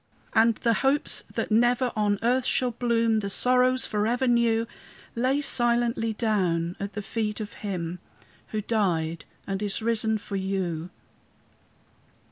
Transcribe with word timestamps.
And 0.33 0.55
the 0.55 0.73
hopes 0.81 1.23
that 1.31 1.51
never 1.51 1.91
on 1.95 2.17
earth 2.23 2.43
shall 2.47 2.71
bloom, 2.71 3.19
The 3.19 3.29
sorrows 3.29 3.85
forever 3.85 4.25
new, 4.25 4.65
Lay 5.13 5.41
silently 5.41 6.11
down 6.13 6.75
at 6.79 6.93
the 6.93 7.03
feet 7.03 7.39
of 7.39 7.53
Him 7.61 7.99
Who 8.47 8.61
died 8.61 9.25
and 9.45 9.61
is 9.61 9.79
risen 9.79 10.17
for 10.17 10.37
you. 10.37 10.89